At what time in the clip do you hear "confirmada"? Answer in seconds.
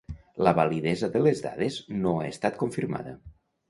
2.67-3.19